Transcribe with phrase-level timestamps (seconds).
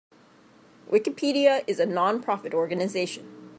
[0.89, 3.49] Wikipedia is a non-profit organization.